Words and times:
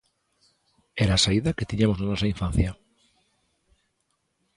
Era 1.03 1.13
a 1.15 1.23
saída 1.25 1.55
que 1.57 1.69
tiñamos 1.69 1.97
na 1.99 2.09
nosa 2.11 2.31
infancia. 2.33 2.71